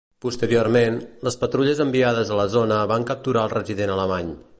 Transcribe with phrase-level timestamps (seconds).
[0.25, 0.95] Posteriorment,
[1.27, 4.33] les patrulles enviades a la zona van capturar al resident alemany.